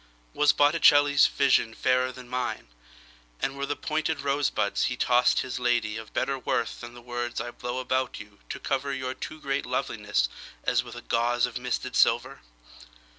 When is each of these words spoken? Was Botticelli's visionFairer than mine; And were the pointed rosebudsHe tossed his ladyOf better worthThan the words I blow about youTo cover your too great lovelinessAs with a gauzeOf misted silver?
Was 0.33 0.51
Botticelli's 0.51 1.29
visionFairer 1.29 2.11
than 2.11 2.27
mine; 2.27 2.67
And 3.39 3.55
were 3.55 3.67
the 3.67 3.75
pointed 3.75 4.17
rosebudsHe 4.17 4.97
tossed 4.97 5.41
his 5.41 5.59
ladyOf 5.59 6.11
better 6.11 6.39
worthThan 6.39 6.95
the 6.95 7.03
words 7.03 7.39
I 7.39 7.51
blow 7.51 7.77
about 7.77 8.13
youTo 8.13 8.63
cover 8.63 8.91
your 8.93 9.13
too 9.13 9.39
great 9.39 9.65
lovelinessAs 9.65 10.81
with 10.83 10.95
a 10.95 11.03
gauzeOf 11.03 11.59
misted 11.59 11.95
silver? 11.95 12.41